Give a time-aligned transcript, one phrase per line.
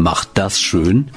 [0.00, 1.10] macht das schön?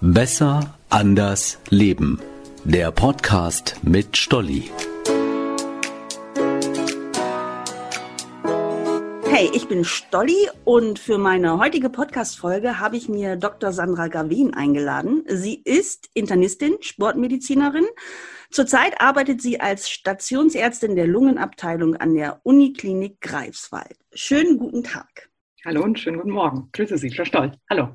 [0.00, 2.18] Besser, anders, leben.
[2.64, 4.70] Der Podcast mit Stolli.
[9.26, 13.70] Hey, ich bin Stolli und für meine heutige Podcast-Folge habe ich mir Dr.
[13.72, 15.24] Sandra Gavin eingeladen.
[15.28, 17.86] Sie ist Internistin, Sportmedizinerin.
[18.50, 23.98] Zurzeit arbeitet sie als Stationsärztin der Lungenabteilung an der Uniklinik Greifswald.
[24.14, 25.27] Schönen guten Tag.
[25.64, 26.68] Hallo und schönen guten Morgen.
[26.72, 27.50] Grüße Sie, Frau Stoll.
[27.68, 27.88] Hallo.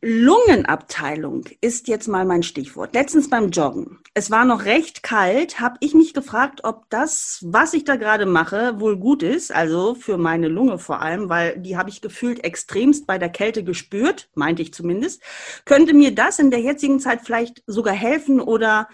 [0.00, 2.94] Lungenabteilung ist jetzt mal mein Stichwort.
[2.94, 3.98] Letztens beim Joggen.
[4.14, 8.26] Es war noch recht kalt, habe ich mich gefragt, ob das, was ich da gerade
[8.26, 9.52] mache, wohl gut ist.
[9.52, 13.64] Also für meine Lunge vor allem, weil die habe ich gefühlt extremst bei der Kälte
[13.64, 15.20] gespürt, meinte ich zumindest.
[15.64, 18.88] Könnte mir das in der jetzigen Zeit vielleicht sogar helfen oder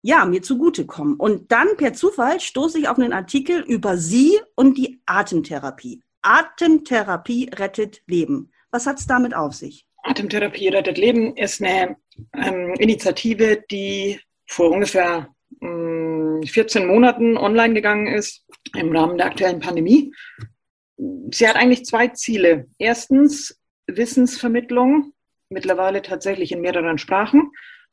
[0.00, 1.16] ja, mir zugutekommen.
[1.16, 6.03] Und dann per Zufall stoße ich auf einen Artikel über Sie und die Atemtherapie.
[6.24, 8.50] Atemtherapie rettet Leben.
[8.70, 9.86] Was hat es damit auf sich?
[10.02, 11.96] Atemtherapie rettet Leben ist eine
[12.34, 15.28] ähm, Initiative, die vor ungefähr
[15.60, 20.12] ähm, 14 Monaten online gegangen ist im Rahmen der aktuellen Pandemie.
[21.30, 22.68] Sie hat eigentlich zwei Ziele.
[22.78, 25.12] Erstens Wissensvermittlung,
[25.50, 27.52] mittlerweile tatsächlich in mehreren Sprachen.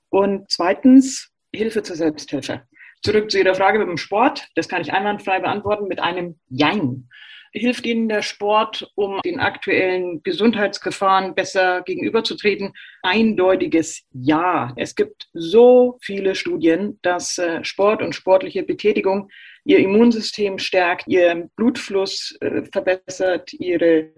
[0.10, 2.64] Und zweitens Hilfe zur Selbsthilfe.
[3.04, 4.48] Zurück zu Ihrer Frage mit dem Sport.
[4.56, 7.10] Das kann ich einwandfrei beantworten mit einem Jein
[7.52, 12.74] hilft Ihnen der Sport, um den aktuellen Gesundheitsgefahren besser gegenüberzutreten?
[13.04, 14.74] Eindeutiges Ja.
[14.76, 19.30] Es gibt so viele Studien, dass äh, Sport und sportliche Betätigung
[19.64, 24.12] Ihr Immunsystem stärkt, Ihr Blutfluss äh, verbessert, Ihre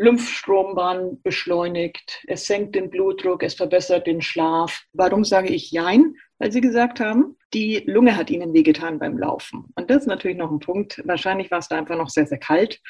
[0.00, 4.84] Lymphstrombahn beschleunigt, es senkt den Blutdruck, es verbessert den Schlaf.
[4.94, 6.14] Warum sage ich Jein?
[6.38, 9.66] Weil Sie gesagt haben, die Lunge hat Ihnen wehgetan beim Laufen.
[9.74, 11.02] Und das ist natürlich noch ein Punkt.
[11.04, 12.80] Wahrscheinlich war es da einfach noch sehr, sehr kalt.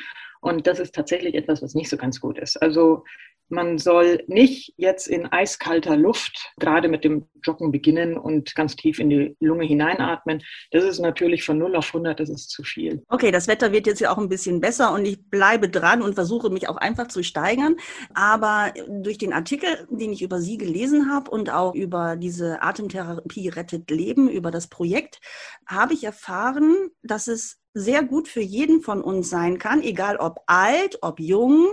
[0.40, 2.56] Und das ist tatsächlich etwas, was nicht so ganz gut ist.
[2.62, 3.02] Also
[3.50, 8.98] man soll nicht jetzt in eiskalter Luft gerade mit dem Joggen beginnen und ganz tief
[8.98, 10.42] in die Lunge hineinatmen.
[10.70, 13.02] Das ist natürlich von 0 auf 100, das ist zu viel.
[13.08, 16.14] Okay, das Wetter wird jetzt ja auch ein bisschen besser und ich bleibe dran und
[16.14, 17.76] versuche mich auch einfach zu steigern.
[18.14, 23.48] Aber durch den Artikel, den ich über Sie gelesen habe und auch über diese Atemtherapie
[23.48, 25.20] rettet Leben, über das Projekt,
[25.66, 30.40] habe ich erfahren, dass es sehr gut für jeden von uns sein kann, egal ob
[30.46, 31.72] alt, ob jung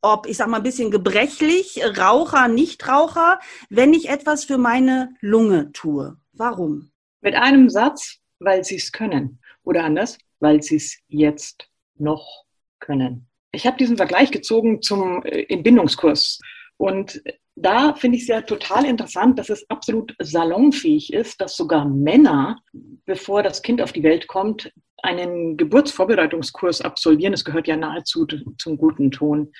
[0.00, 5.72] ob, ich sag mal, ein bisschen gebrechlich, Raucher, Nichtraucher, wenn ich etwas für meine Lunge
[5.72, 6.16] tue.
[6.32, 6.90] Warum?
[7.20, 9.40] Mit einem Satz, weil sie es können.
[9.62, 12.44] Oder anders, weil sie es jetzt noch
[12.80, 13.28] können.
[13.52, 16.38] Ich habe diesen Vergleich gezogen zum äh, Entbindungskurs.
[16.76, 17.20] Und
[17.56, 22.60] da finde ich es ja total interessant, dass es absolut salonfähig ist, dass sogar Männer,
[23.04, 24.72] bevor das Kind auf die Welt kommt,
[25.02, 27.32] einen Geburtsvorbereitungskurs absolvieren.
[27.32, 28.26] Es gehört ja nahezu
[28.58, 29.52] zum guten Ton.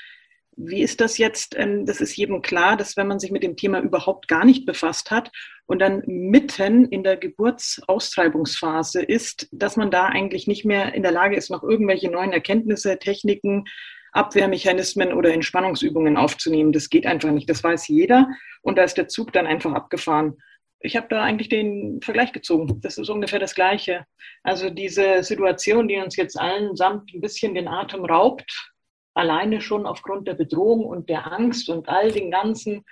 [0.60, 1.56] Wie ist das jetzt?
[1.56, 4.66] Ähm, das ist jedem klar, dass wenn man sich mit dem Thema überhaupt gar nicht
[4.66, 5.30] befasst hat
[5.66, 11.12] und dann mitten in der Geburtsaustreibungsphase ist, dass man da eigentlich nicht mehr in der
[11.12, 13.66] Lage ist, noch irgendwelche neuen Erkenntnisse, Techniken,
[14.12, 16.72] Abwehrmechanismen oder Entspannungsübungen aufzunehmen.
[16.72, 17.48] Das geht einfach nicht.
[17.48, 18.26] Das weiß jeder.
[18.62, 20.38] Und da ist der Zug dann einfach abgefahren.
[20.80, 22.80] Ich habe da eigentlich den Vergleich gezogen.
[22.80, 24.06] Das ist ungefähr das Gleiche.
[24.42, 28.72] Also diese Situation, die uns jetzt allen samt ein bisschen den Atem raubt,
[29.18, 32.84] alleine schon aufgrund der Bedrohung und der Angst und all den ganzen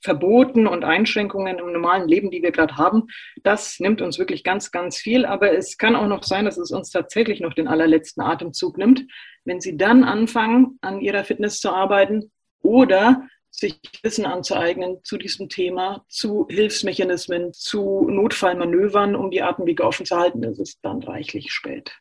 [0.00, 3.04] Verboten und Einschränkungen im normalen Leben, die wir gerade haben,
[3.42, 5.24] das nimmt uns wirklich ganz, ganz viel.
[5.24, 9.06] Aber es kann auch noch sein, dass es uns tatsächlich noch den allerletzten Atemzug nimmt,
[9.44, 12.30] wenn Sie dann anfangen, an Ihrer Fitness zu arbeiten
[12.62, 20.06] oder sich Wissen anzueignen zu diesem Thema, zu Hilfsmechanismen, zu Notfallmanövern, um die Atemwege offen
[20.06, 21.92] zu halten, ist es dann reichlich spät.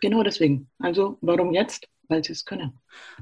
[0.00, 0.70] Genau deswegen.
[0.78, 1.88] Also warum jetzt?
[2.08, 2.78] Weil sie es können.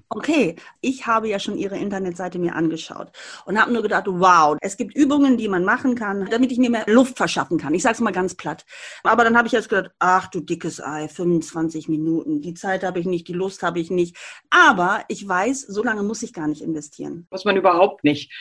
[0.09, 3.11] Okay, ich habe ja schon Ihre Internetseite mir angeschaut
[3.47, 6.71] und habe nur gedacht, wow, es gibt Übungen, die man machen kann, damit ich mir
[6.71, 7.75] mehr Luft verschaffen kann.
[7.75, 8.65] Ich sage es mal ganz platt.
[9.03, 13.00] Aber dann habe ich jetzt gedacht, ach du dickes Ei, 25 Minuten, die Zeit habe
[13.00, 14.16] ich nicht, die Lust habe ich nicht.
[14.51, 17.27] Aber ich weiß, so lange muss ich gar nicht investieren.
[17.30, 18.33] Muss man überhaupt nicht.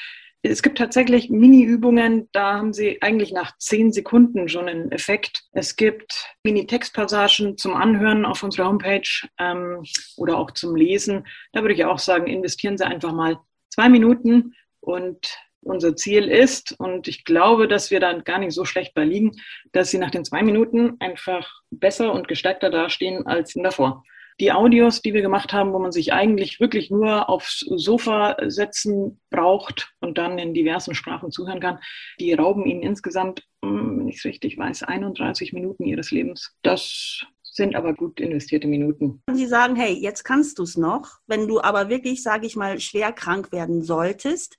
[0.46, 5.46] Es gibt tatsächlich Mini-Übungen, da haben Sie eigentlich nach zehn Sekunden schon einen Effekt.
[5.54, 9.08] Es gibt Mini-Textpassagen zum Anhören auf unserer Homepage
[9.40, 9.86] ähm,
[10.18, 11.26] oder auch zum Lesen.
[11.54, 16.78] Da würde ich auch sagen, investieren Sie einfach mal zwei Minuten und unser Ziel ist,
[16.78, 19.32] und ich glaube, dass wir da gar nicht so schlecht bei liegen,
[19.72, 24.04] dass Sie nach den zwei Minuten einfach besser und gestärkter dastehen als davor
[24.40, 29.20] die Audios, die wir gemacht haben, wo man sich eigentlich wirklich nur aufs Sofa setzen
[29.30, 31.80] braucht und dann in diversen Sprachen zuhören kann,
[32.20, 36.56] die rauben ihnen insgesamt, hm, wenn ich es richtig weiß, 31 Minuten ihres Lebens.
[36.62, 39.22] Das sind aber gut investierte Minuten.
[39.32, 42.80] Sie sagen, hey, jetzt kannst du es noch, wenn du aber wirklich, sage ich mal,
[42.80, 44.58] schwer krank werden solltest,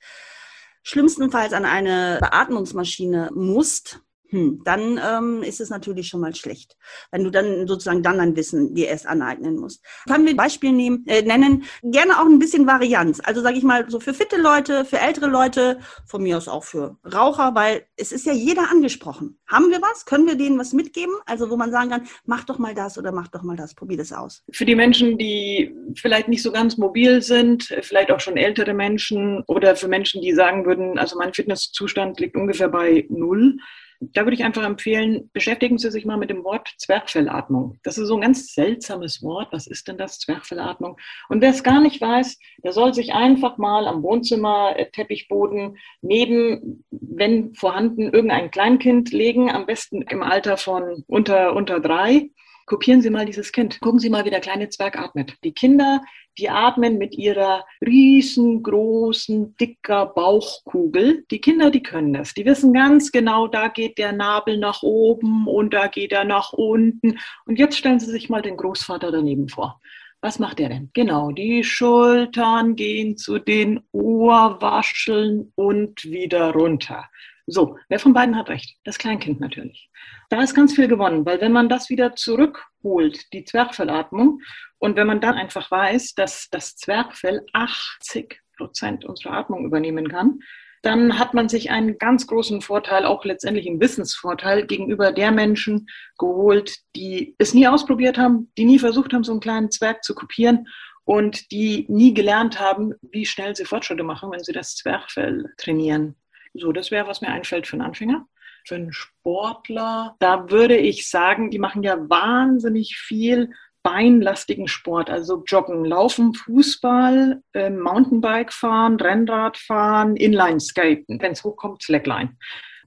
[0.85, 4.01] schlimmstenfalls an eine Beatmungsmaschine musst,
[4.31, 6.77] hm, dann ähm, ist es natürlich schon mal schlecht,
[7.11, 9.85] wenn du dann sozusagen dann ein Wissen dir erst aneignen musst.
[10.09, 13.21] Können wir Beispiel nehmen, äh, nennen, gerne auch ein bisschen Varianz.
[13.23, 16.65] Also sage ich mal so für fitte Leute, für ältere Leute, von mir aus auch
[16.65, 19.39] für Raucher, weil es ist ja jeder angesprochen.
[19.47, 20.07] Haben wir was?
[20.07, 21.15] Können wir denen was mitgeben?
[21.27, 23.99] Also wo man sagen kann, mach doch mal das oder mach doch mal das, probier
[23.99, 24.43] das aus.
[24.51, 29.45] Für die Menschen, die vielleicht nicht so ganz mobil sind, vielleicht auch schon ältere Menschen
[29.47, 33.59] oder für Menschen, die sagen würden, also mein Fitnesszustand liegt ungefähr bei null,
[34.01, 37.79] da würde ich einfach empfehlen, beschäftigen Sie sich mal mit dem Wort Zwerchfellatmung.
[37.83, 39.49] Das ist so ein ganz seltsames Wort.
[39.53, 40.97] Was ist denn das, Zwerchfellatmung?
[41.29, 47.55] Und wer es gar nicht weiß, der soll sich einfach mal am Wohnzimmer-Teppichboden neben, wenn
[47.55, 52.31] vorhanden, irgendein Kleinkind legen, am besten im Alter von unter, unter drei.
[52.67, 53.81] Kopieren Sie mal dieses Kind.
[53.81, 55.37] Gucken Sie mal, wie der kleine Zwerg atmet.
[55.45, 56.03] Die Kinder,
[56.39, 61.25] die atmen mit ihrer riesengroßen, dicker Bauchkugel.
[61.31, 62.33] Die Kinder, die können das.
[62.33, 66.53] Die wissen ganz genau, da geht der Nabel nach oben und da geht er nach
[66.53, 67.19] unten.
[67.47, 69.81] Und jetzt stellen Sie sich mal den Großvater daneben vor.
[70.23, 70.89] Was macht er denn?
[70.95, 77.11] Genau, die Schultern gehen zu den Ohrwascheln und wieder runter.
[77.47, 78.79] So, wer von beiden hat recht?
[78.85, 79.91] Das Kleinkind natürlich.
[80.31, 84.41] Da ist ganz viel gewonnen, weil wenn man das wieder zurückholt, die Zwerchfellatmung,
[84.79, 90.41] und wenn man dann einfach weiß, dass das Zwerchfell 80 Prozent unserer Atmung übernehmen kann,
[90.83, 95.87] dann hat man sich einen ganz großen Vorteil, auch letztendlich einen Wissensvorteil gegenüber der Menschen
[96.19, 100.15] geholt, die es nie ausprobiert haben, die nie versucht haben, so einen kleinen Zwerg zu
[100.15, 100.67] kopieren
[101.05, 106.17] und die nie gelernt haben, wie schnell sie Fortschritte machen, wenn sie das Zwerchfell trainieren.
[106.55, 108.27] So, das wäre, was mir einfällt für einen Anfänger.
[108.67, 113.51] Für einen Sportler, da würde ich sagen, die machen ja wahnsinnig viel
[113.83, 121.83] beinlastigen Sport, also Joggen, Laufen, Fußball, äh, Mountainbike fahren, Rennrad fahren, Inline-Skaten, wenn es hochkommt,
[121.83, 122.39] Slackline.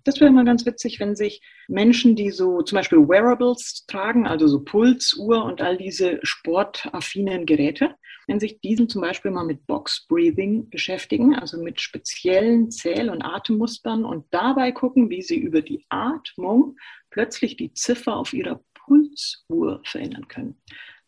[0.08, 4.48] Das wäre mal ganz witzig, wenn sich Menschen, die so zum Beispiel Wearables tragen, also
[4.48, 7.94] so Pulsuhr und all diese sportaffinen Geräte,
[8.26, 13.22] wenn sich diesen zum Beispiel mal mit Box Breathing beschäftigen, also mit speziellen Zähl- und
[13.22, 16.78] Atemmustern und dabei gucken, wie sie über die Atmung
[17.10, 20.56] plötzlich die Ziffer auf ihrer Pulsuhr verändern können.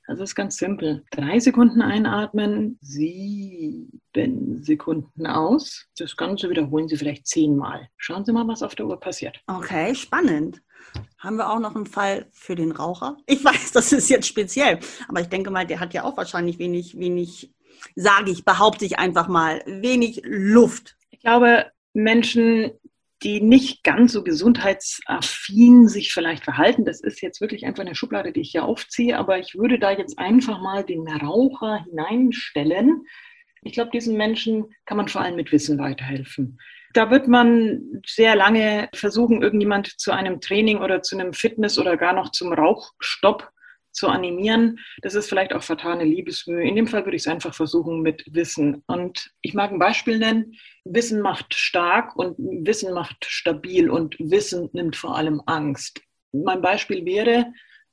[0.09, 1.06] Also es ist ganz simpel.
[1.11, 5.85] Drei Sekunden einatmen, sieben Sekunden aus.
[6.00, 7.89] Das Ganze wiederholen Sie vielleicht zehnmal.
[7.95, 9.39] Schauen Sie mal, was auf der Uhr passiert.
[9.45, 10.63] Okay, spannend.
[11.19, 13.17] Haben wir auch noch einen Fall für den Raucher?
[13.27, 16.57] Ich weiß, das ist jetzt speziell, aber ich denke mal, der hat ja auch wahrscheinlich
[16.57, 17.53] wenig, wenig,
[17.95, 20.97] sage ich, behaupte ich einfach mal, wenig Luft.
[21.11, 22.71] Ich glaube, Menschen,
[23.24, 26.86] die nicht ganz so gesundheitsaffin sich vielleicht verhalten.
[26.86, 29.92] Das ist jetzt wirklich einfach eine Schublade, die ich hier aufziehe, aber ich würde da
[29.92, 33.06] jetzt einfach mal den Raucher hineinstellen.
[33.62, 36.60] Ich glaube, diesen Menschen kann man vor allem mit Wissen weiterhelfen.
[36.94, 41.98] Da wird man sehr lange versuchen, irgendjemand zu einem Training oder zu einem Fitness oder
[41.98, 43.51] gar noch zum Rauchstopp
[43.91, 44.80] zu animieren.
[45.01, 46.68] Das ist vielleicht auch vertane Liebesmühe.
[46.68, 48.83] In dem Fall würde ich es einfach versuchen mit Wissen.
[48.88, 50.56] Und ich mag ein Beispiel nennen.
[50.86, 56.01] Wissen macht stark und Wissen macht stabil und Wissen nimmt vor allem Angst.
[56.31, 57.51] Mein Beispiel wäre,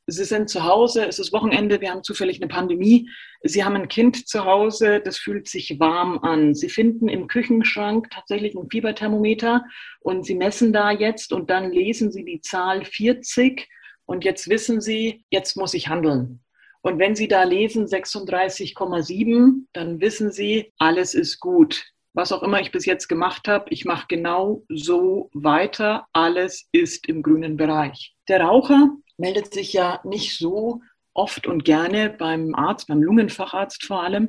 [0.08, 3.10] Sie sind zu Hause, es ist Wochenende, wir haben zufällig eine Pandemie.
[3.42, 6.54] Sie haben ein Kind zu Hause, das fühlt sich warm an.
[6.54, 9.64] Sie finden im Küchenschrank tatsächlich ein Fieberthermometer
[9.98, 13.68] und Sie messen da jetzt und dann lesen Sie die Zahl 40
[14.06, 16.40] und jetzt wissen Sie, jetzt muss ich handeln.
[16.80, 21.84] Und wenn Sie da lesen 36,7, dann wissen Sie, alles ist gut.
[22.14, 26.06] Was auch immer ich bis jetzt gemacht habe, ich mache genau so weiter.
[26.12, 28.14] Alles ist im grünen Bereich.
[28.28, 30.80] Der Raucher meldet sich ja nicht so
[31.12, 34.28] oft und gerne beim Arzt, beim Lungenfacharzt vor allem.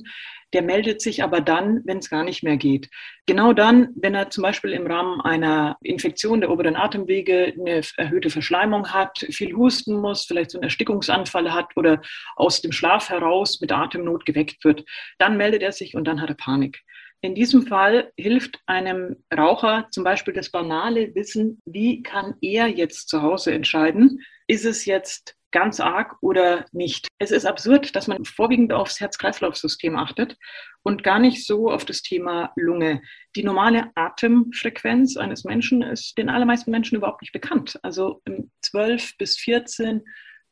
[0.54, 2.90] Der meldet sich aber dann, wenn es gar nicht mehr geht.
[3.26, 8.30] Genau dann, wenn er zum Beispiel im Rahmen einer Infektion der oberen Atemwege eine erhöhte
[8.30, 12.02] Verschleimung hat, viel husten muss, vielleicht so einen Erstickungsanfall hat oder
[12.36, 14.86] aus dem Schlaf heraus mit Atemnot geweckt wird,
[15.18, 16.82] dann meldet er sich und dann hat er Panik.
[17.22, 23.10] In diesem Fall hilft einem Raucher zum Beispiel das banale Wissen, wie kann er jetzt
[23.10, 27.08] zu Hause entscheiden, ist es jetzt ganz arg oder nicht.
[27.18, 30.38] Es ist absurd, dass man vorwiegend aufs Herz-Kreislauf-System achtet
[30.84, 33.02] und gar nicht so auf das Thema Lunge.
[33.36, 37.80] Die normale Atemfrequenz eines Menschen ist den allermeisten Menschen überhaupt nicht bekannt.
[37.82, 38.22] Also
[38.62, 40.04] 12 bis 14,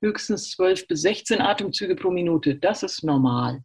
[0.01, 2.55] höchstens 12 bis 16 Atemzüge pro Minute.
[2.55, 3.63] Das ist normal.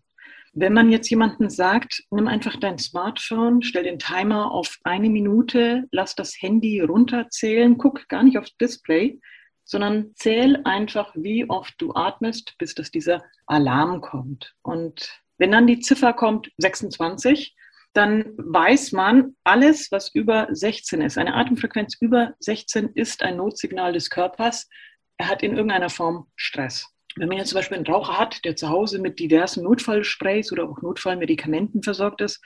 [0.53, 5.85] Wenn man jetzt jemanden sagt, nimm einfach dein Smartphone, stell den Timer auf eine Minute,
[5.93, 9.21] lass das Handy runterzählen, guck gar nicht aufs Display,
[9.65, 14.57] sondern zähl einfach, wie oft du atmest, bis dass dieser Alarm kommt.
[14.63, 17.55] Und wenn dann die Ziffer kommt, 26,
[17.93, 23.93] dann weiß man, alles, was über 16 ist, eine Atemfrequenz über 16 ist ein Notsignal
[23.93, 24.69] des Körpers.
[25.17, 26.87] Er hat in irgendeiner Form Stress.
[27.21, 30.67] Wenn man jetzt zum Beispiel einen Raucher hat, der zu Hause mit diversen Notfallsprays oder
[30.67, 32.43] auch Notfallmedikamenten versorgt ist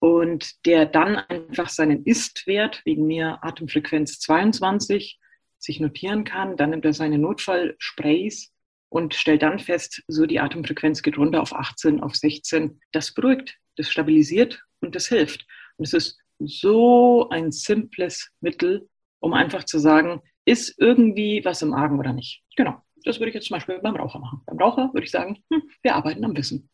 [0.00, 5.18] und der dann einfach seinen Ist-Wert wegen mir Atemfrequenz 22
[5.56, 8.52] sich notieren kann, dann nimmt er seine Notfallsprays
[8.90, 12.82] und stellt dann fest, so die Atemfrequenz geht runter auf 18, auf 16.
[12.92, 15.46] Das beruhigt, das stabilisiert und das hilft.
[15.78, 18.90] Und es ist so ein simples Mittel,
[19.20, 22.42] um einfach zu sagen, ist irgendwie was im Argen oder nicht.
[22.56, 22.82] Genau.
[23.04, 24.42] Das würde ich jetzt zum Beispiel beim Raucher machen.
[24.46, 26.68] Beim Raucher würde ich sagen, hm, wir arbeiten am Wissen.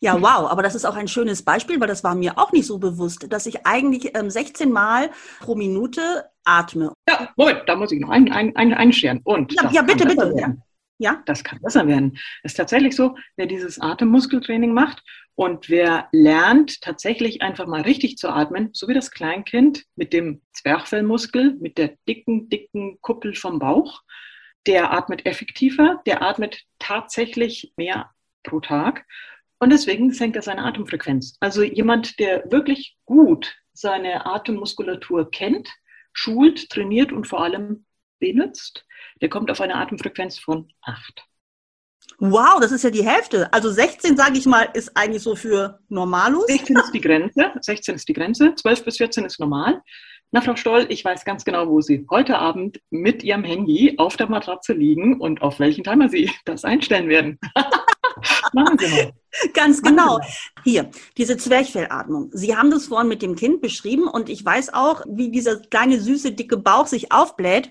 [0.00, 2.66] Ja, wow, aber das ist auch ein schönes Beispiel, weil das war mir auch nicht
[2.66, 6.92] so bewusst, dass ich eigentlich ähm, 16 Mal pro Minute atme.
[7.08, 9.20] Ja, Moment, da muss ich noch ein, ein, ein, einscheren.
[9.24, 10.34] Und ja, ja bitte, bitte.
[10.38, 10.54] Ja.
[10.98, 12.16] ja, das kann besser werden.
[12.42, 15.02] Es ist tatsächlich so, wer dieses Atemmuskeltraining macht
[15.34, 20.42] und wer lernt, tatsächlich einfach mal richtig zu atmen, so wie das Kleinkind mit dem
[20.52, 24.02] Zwerchfellmuskel, mit der dicken, dicken Kuppel vom Bauch,
[24.66, 28.10] der atmet effektiver, der atmet tatsächlich mehr
[28.42, 29.04] pro Tag.
[29.58, 31.36] Und deswegen senkt er seine Atemfrequenz.
[31.40, 35.68] Also jemand, der wirklich gut seine Atemmuskulatur kennt,
[36.12, 37.86] schult, trainiert und vor allem
[38.18, 38.86] benutzt,
[39.20, 41.24] der kommt auf eine Atemfrequenz von 8.
[42.18, 43.52] Wow, das ist ja die Hälfte.
[43.52, 46.46] Also 16, sage ich mal, ist eigentlich so für Normalus.
[46.46, 47.52] 16 ist die Grenze.
[47.60, 48.54] 16 ist die Grenze.
[48.54, 49.82] 12 bis 14 ist normal.
[50.34, 54.16] Na, Frau Stoll, ich weiß ganz genau, wo Sie heute Abend mit Ihrem Handy auf
[54.16, 57.38] der Matratze liegen und auf welchen Timer Sie das einstellen werden.
[58.52, 59.12] Machen Sie mal.
[59.52, 60.18] Ganz genau.
[60.64, 62.30] Hier, diese Zwerchfellatmung.
[62.32, 66.00] Sie haben das vorhin mit dem Kind beschrieben und ich weiß auch, wie dieser kleine,
[66.00, 67.70] süße, dicke Bauch sich aufbläht.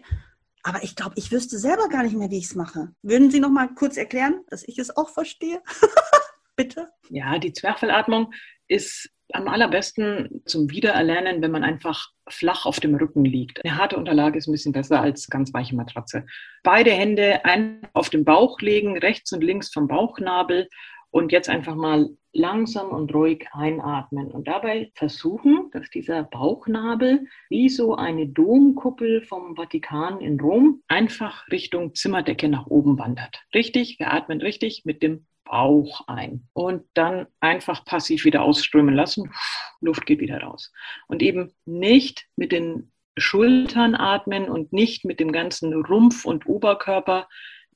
[0.64, 2.94] Aber ich glaube, ich wüsste selber gar nicht mehr, wie ich es mache.
[3.02, 5.62] Würden Sie noch mal kurz erklären, dass ich es auch verstehe?
[6.56, 6.88] Bitte?
[7.10, 8.34] Ja, die Zwerchfellatmung
[8.70, 13.64] ist am allerbesten zum Wiedererlernen, wenn man einfach flach auf dem Rücken liegt.
[13.66, 16.26] Eine harte Unterlage ist ein bisschen besser als ganz weiche Matratze.
[16.64, 20.70] Beide Hände einfach auf den Bauch legen, rechts und links vom Bauchnabel
[21.10, 27.70] und jetzt einfach mal langsam und ruhig einatmen und dabei versuchen, dass dieser Bauchnabel wie
[27.70, 33.44] so eine Domkuppel vom Vatikan in Rom einfach Richtung Zimmerdecke nach oben wandert.
[33.54, 39.32] Richtig, wir atmen richtig mit dem Bauch ein und dann einfach passiv wieder ausströmen lassen.
[39.82, 40.72] Luft geht wieder raus.
[41.08, 47.28] Und eben nicht mit den Schultern atmen und nicht mit dem ganzen Rumpf und Oberkörper.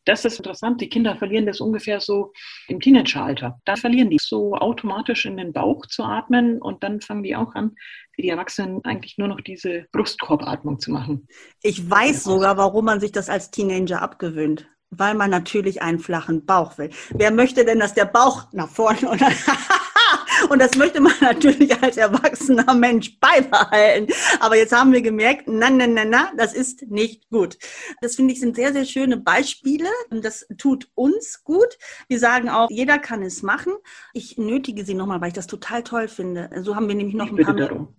[0.06, 0.80] Das ist interessant.
[0.80, 2.32] Die Kinder verlieren das ungefähr so
[2.70, 3.60] im Teenageralter.
[3.66, 7.54] Da verlieren die so automatisch in den Bauch zu atmen und dann fangen die auch
[7.56, 7.76] an,
[8.16, 11.28] wie die Erwachsenen eigentlich nur noch diese Brustkorbatmung zu machen.
[11.62, 16.46] Ich weiß sogar, warum man sich das als Teenager abgewöhnt weil man natürlich einen flachen
[16.46, 16.90] Bauch will.
[17.12, 19.22] Wer möchte denn, dass der Bauch nach vorne und,
[20.50, 24.14] und das möchte man natürlich als erwachsener Mensch beibehalten.
[24.40, 27.58] Aber jetzt haben wir gemerkt, na, na, na, na, das ist nicht gut.
[28.02, 31.78] Das finde ich sind sehr, sehr schöne Beispiele und das tut uns gut.
[32.08, 33.74] Wir sagen auch, jeder kann es machen.
[34.14, 36.50] Ich nötige Sie nochmal, weil ich das total toll finde.
[36.62, 37.56] So haben wir nämlich noch ich ein paar.
[37.56, 37.96] Darum.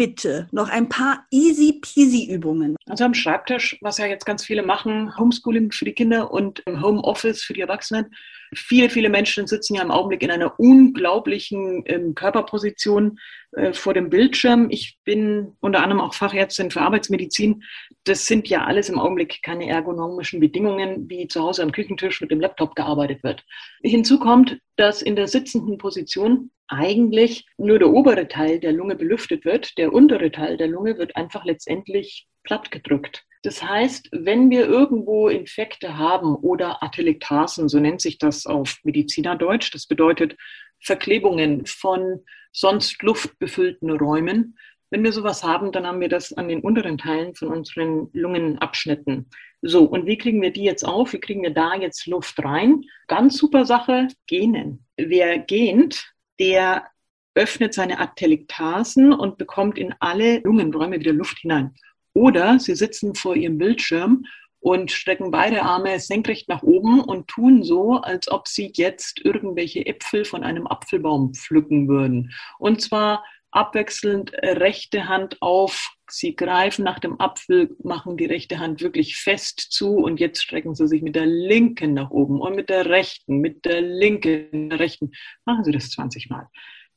[0.00, 2.74] bitte noch ein paar easy peasy Übungen?
[2.86, 7.42] Also am Schreibtisch, was ja jetzt ganz viele machen, Homeschooling für die Kinder und Homeoffice
[7.42, 8.06] für die Erwachsenen.
[8.54, 13.18] Viele, viele Menschen sitzen ja im Augenblick in einer unglaublichen ähm, Körperposition
[13.52, 14.68] äh, vor dem Bildschirm.
[14.70, 17.62] Ich bin unter anderem auch Fachärztin für Arbeitsmedizin.
[18.04, 22.30] Das sind ja alles im Augenblick keine ergonomischen Bedingungen, wie zu Hause am Küchentisch mit
[22.30, 23.44] dem Laptop gearbeitet wird.
[23.82, 29.44] Hinzu kommt, dass in der sitzenden Position eigentlich nur der obere Teil der Lunge belüftet
[29.44, 29.76] wird.
[29.78, 33.24] Der untere Teil der Lunge wird einfach letztendlich platt gedrückt.
[33.42, 39.74] Das heißt, wenn wir irgendwo Infekte haben oder Atelektasen, so nennt sich das auf Medizinerdeutsch,
[39.74, 40.36] das bedeutet
[40.82, 42.20] Verklebungen von
[42.52, 44.58] sonst luftbefüllten Räumen.
[44.90, 49.30] Wenn wir sowas haben, dann haben wir das an den unteren Teilen von unseren Lungenabschnitten.
[49.62, 51.12] So, und wie kriegen wir die jetzt auf?
[51.12, 52.82] Wie kriegen wir da jetzt Luft rein?
[53.06, 54.86] Ganz super Sache, gähnen.
[54.96, 56.90] Wer gähnt, der
[57.34, 61.74] öffnet seine Atelektasen und bekommt in alle Lungenräume wieder Luft hinein.
[62.12, 64.24] Oder sie sitzen vor ihrem Bildschirm
[64.58, 69.86] und strecken beide Arme senkrecht nach oben und tun so, als ob sie jetzt irgendwelche
[69.86, 72.32] Äpfel von einem Apfelbaum pflücken würden.
[72.58, 78.80] Und zwar abwechselnd rechte Hand auf, sie greifen nach dem Apfel, machen die rechte Hand
[78.82, 82.68] wirklich fest zu und jetzt strecken sie sich mit der linken nach oben und mit
[82.68, 85.12] der rechten, mit der linken, der rechten.
[85.44, 86.48] Machen Sie das 20 Mal.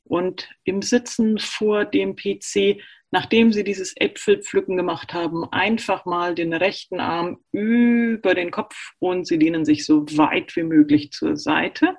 [0.03, 6.53] und im Sitzen vor dem PC, nachdem Sie dieses Äpfelpflücken gemacht haben, einfach mal den
[6.53, 11.95] rechten Arm über den Kopf und Sie lehnen sich so weit wie möglich zur Seite.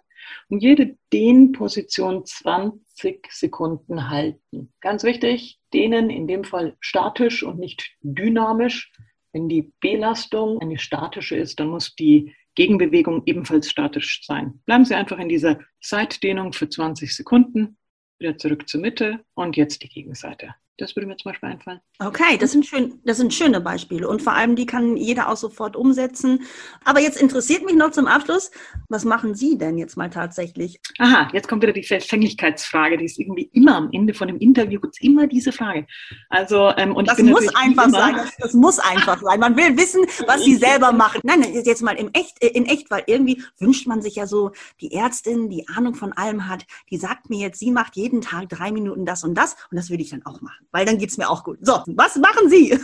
[0.48, 4.72] Und jede Dehnposition 20 Sekunden halten.
[4.80, 8.92] Ganz wichtig, dehnen in dem Fall statisch und nicht dynamisch.
[9.32, 14.60] Wenn die Belastung eine statische ist, dann muss die Gegenbewegung ebenfalls statisch sein.
[14.64, 17.76] Bleiben Sie einfach in dieser Seitdehnung für 20 Sekunden,
[18.18, 20.54] wieder zurück zur Mitte und jetzt die Gegenseite.
[20.76, 21.80] Das würde mir zum Beispiel einfallen.
[22.00, 25.36] Okay, das sind, schön, das sind schöne Beispiele und vor allem die kann jeder auch
[25.36, 26.42] sofort umsetzen.
[26.84, 28.50] Aber jetzt interessiert mich noch zum Abschluss,
[28.88, 30.80] was machen Sie denn jetzt mal tatsächlich?
[30.98, 34.80] Aha, jetzt kommt wieder die Verfänglichkeitsfrage, die ist irgendwie immer am Ende von dem Interview
[34.80, 35.86] gibt es immer diese Frage.
[36.28, 38.16] Also ähm, und das muss einfach sein.
[38.16, 39.38] Das, das, muss einfach sein.
[39.38, 41.20] Man will wissen, was Sie selber machen.
[41.22, 44.50] Nein, jetzt mal im echt, äh, in echt, weil irgendwie wünscht man sich ja so
[44.80, 48.48] die Ärztin, die Ahnung von allem hat, die sagt mir jetzt, sie macht jeden Tag
[48.48, 51.10] drei Minuten das und das und das würde ich dann auch machen weil dann geht
[51.10, 51.58] es mir auch gut.
[51.60, 52.78] So, was machen Sie?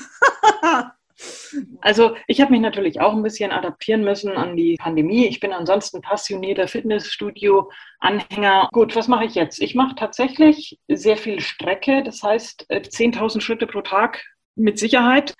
[1.80, 5.26] Also ich habe mich natürlich auch ein bisschen adaptieren müssen an die Pandemie.
[5.26, 8.70] Ich bin ansonsten passionierter Fitnessstudio-Anhänger.
[8.72, 9.60] Gut, was mache ich jetzt?
[9.60, 15.34] Ich mache tatsächlich sehr viel Strecke, das heißt 10.000 äh, Schritte pro Tag mit Sicherheit.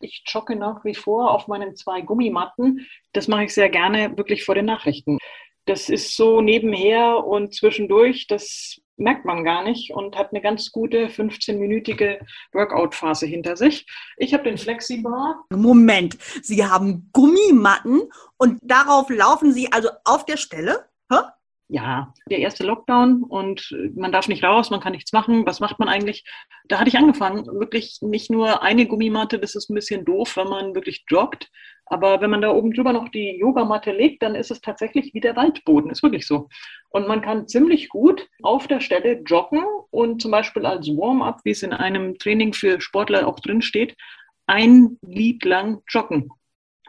[0.00, 2.86] Ich jogge nach wie vor auf meinen zwei Gummimatten.
[3.12, 5.18] Das mache ich sehr gerne wirklich vor den Nachrichten.
[5.66, 10.70] Das ist so nebenher und zwischendurch, das merkt man gar nicht und hat eine ganz
[10.70, 12.18] gute 15-minütige
[12.52, 13.86] Workout-Phase hinter sich.
[14.16, 15.44] Ich habe den Flexibar.
[15.50, 18.02] Moment, Sie haben Gummimatten
[18.36, 20.86] und darauf laufen Sie also auf der Stelle?
[21.10, 21.18] Hä?
[21.68, 25.46] ja, der erste Lockdown und man darf nicht raus, man kann nichts machen.
[25.46, 26.24] Was macht man eigentlich?
[26.68, 30.48] Da hatte ich angefangen, wirklich nicht nur eine Gummimatte, das ist ein bisschen doof, wenn
[30.48, 31.50] man wirklich joggt.
[31.86, 35.20] Aber wenn man da oben drüber noch die Yogamatte legt, dann ist es tatsächlich wie
[35.20, 36.48] der Waldboden, ist wirklich so.
[36.88, 41.50] Und man kann ziemlich gut auf der Stelle joggen und zum Beispiel als Warm-up, wie
[41.50, 43.96] es in einem Training für Sportler auch drin steht,
[44.46, 46.30] ein Lied lang joggen.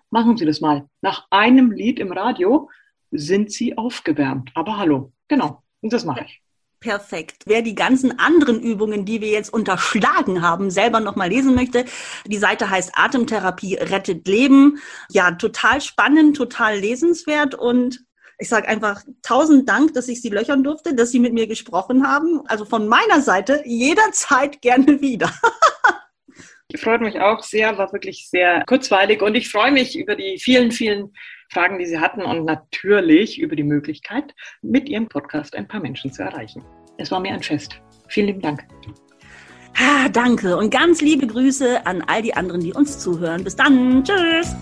[0.09, 0.87] Machen Sie das mal.
[1.01, 2.69] Nach einem Lied im Radio
[3.11, 4.51] sind sie aufgewärmt.
[4.53, 5.63] Aber hallo, genau.
[5.81, 6.44] Und das mache ich.
[6.85, 7.41] Perfekt.
[7.47, 11.83] Wer die ganzen anderen Übungen, die wir jetzt unterschlagen haben, selber nochmal lesen möchte,
[12.27, 14.77] die Seite heißt Atemtherapie rettet Leben.
[15.09, 18.05] Ja, total spannend, total lesenswert und
[18.37, 22.07] ich sage einfach tausend Dank, dass ich Sie löchern durfte, dass Sie mit mir gesprochen
[22.07, 22.41] haben.
[22.45, 25.33] Also von meiner Seite jederzeit gerne wieder.
[26.77, 30.71] Freut mich auch sehr, war wirklich sehr kurzweilig und ich freue mich über die vielen,
[30.71, 31.13] vielen
[31.49, 36.11] Fragen, die Sie hatten und natürlich über die Möglichkeit, mit Ihrem Podcast ein paar Menschen
[36.11, 36.63] zu erreichen.
[36.97, 37.81] Es war mir ein Fest.
[38.07, 38.65] Vielen lieben Dank.
[39.77, 43.43] Ah, danke und ganz liebe Grüße an all die anderen, die uns zuhören.
[43.43, 44.03] Bis dann.
[44.03, 44.55] Tschüss.